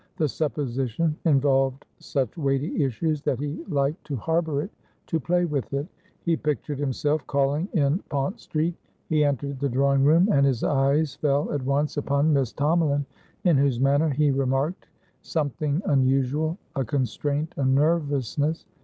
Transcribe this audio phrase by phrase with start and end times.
[0.17, 4.71] The supposition involved such weighty issues that he liked to harbour it,
[5.05, 5.85] to play with it.
[6.23, 8.73] He pictured himself calling in Pont Street;
[9.09, 13.05] he entered the drawing room, and his eyes fell at once upon Miss Tomalin,
[13.43, 14.87] in whose manner he remarked
[15.21, 18.65] something unusual a constraint, a nervousness.